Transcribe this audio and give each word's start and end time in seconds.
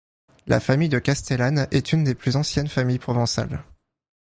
La 0.47 0.59
famille 0.59 0.89
de 0.89 0.97
Castellane 0.97 1.67
est 1.69 1.93
une 1.93 2.03
des 2.03 2.15
plus 2.15 2.35
anciennes 2.35 2.67
familles 2.69 2.97
provençales. 2.97 3.63